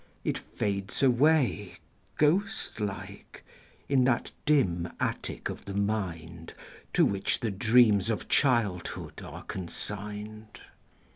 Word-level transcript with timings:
It 0.23 0.39
fades 0.39 1.03
away, 1.03 1.75
Ghost 2.17 2.79
like, 2.79 3.45
in 3.87 4.03
that 4.05 4.31
dim 4.47 4.91
attic 4.99 5.47
of 5.47 5.65
the 5.65 5.75
mind 5.75 6.55
To 6.93 7.05
which 7.05 7.39
the 7.39 7.51
dreams 7.51 8.09
of 8.09 8.27
childhood 8.27 9.21
are 9.21 9.43
consigned. 9.43 10.61